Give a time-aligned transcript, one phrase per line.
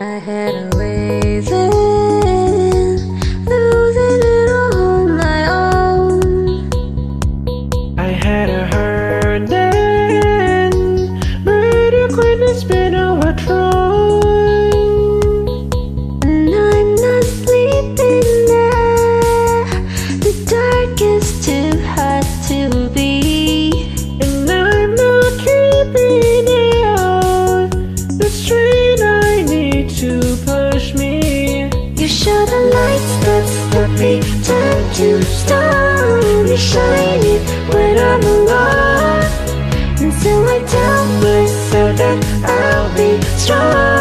[0.00, 0.97] I had a way.
[32.08, 36.48] Show the lights that stop me, turn to stone.
[36.48, 37.42] You shine it
[37.74, 39.24] when I'm alone.
[40.00, 42.18] Until I tell myself that
[42.48, 43.97] I'll be strong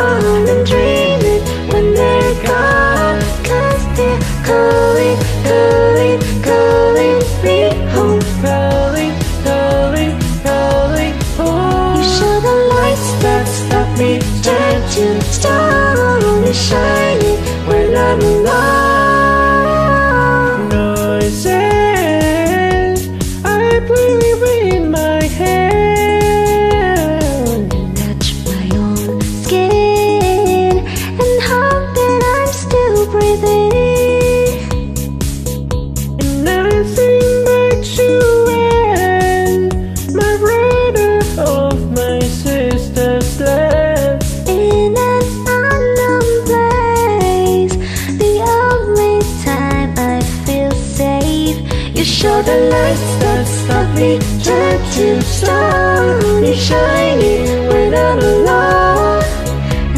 [52.47, 56.45] the lights that stop me, turn to stone.
[56.45, 57.19] You shine
[57.67, 59.23] when I'm alone.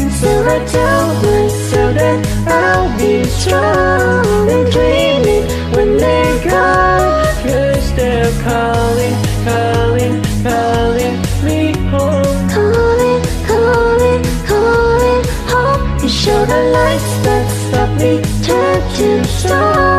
[0.00, 5.44] And so I tell myself that I'll be strong and dream it
[5.76, 7.22] when they're gone.
[7.46, 11.60] Cause they're calling, calling, calling me
[11.92, 12.40] home.
[12.56, 15.80] Calling, calling, calling home.
[16.02, 19.89] You show the lights that stop me, turn to stone.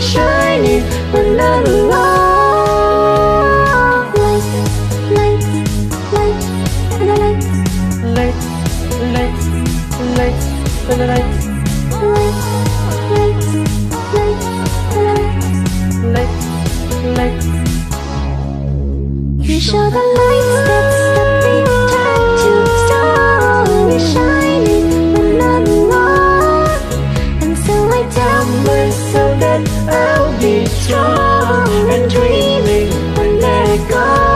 [0.00, 0.82] Shine it
[1.12, 2.12] when I'm alone.
[7.00, 7.46] And the lights,
[8.02, 8.38] Lights,
[9.04, 9.46] lights,
[10.16, 10.46] lights,
[10.88, 11.46] and the lights,
[12.02, 13.48] lights,
[14.14, 14.46] lights,
[16.14, 16.44] lights,
[16.92, 17.46] and the lights.
[19.48, 21.01] You show the lights
[30.92, 34.31] show and dreaming when they go.